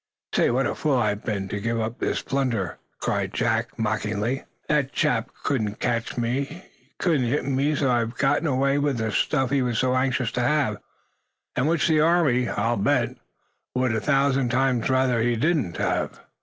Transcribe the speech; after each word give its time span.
"Say, 0.33 0.49
what 0.49 0.65
a 0.65 0.73
fool 0.73 0.97
I'd 0.97 1.09
have 1.09 1.25
been, 1.25 1.47
to 1.49 1.59
give 1.59 1.79
up 1.79 1.99
this 1.99 2.23
plunder!" 2.23 2.79
cried 2.99 3.35
Jack, 3.35 3.77
mockingly. 3.77 4.45
"That 4.67 4.93
chap 4.93 5.29
couldn't 5.43 5.79
catch 5.79 6.17
me; 6.17 6.43
he 6.45 6.63
couldn't 6.97 7.27
hit 7.27 7.45
me. 7.45 7.75
So 7.75 7.91
I've 7.91 8.17
gotten 8.17 8.47
away 8.47 8.79
with 8.79 8.97
the 8.97 9.11
stuff 9.11 9.51
he 9.51 9.61
was 9.61 9.77
so 9.77 9.95
anxious 9.95 10.31
to 10.31 10.41
have 10.41 10.77
and 11.55 11.67
which 11.67 11.87
the 11.87 11.99
Army, 11.99 12.49
I'll 12.49 12.77
bet, 12.77 13.15
would 13.75 13.93
a 13.93 14.01
thousand 14.01 14.49
times 14.49 14.89
rather 14.89 15.21
he 15.21 15.35
didn't 15.35 15.77
have!" 15.77 16.19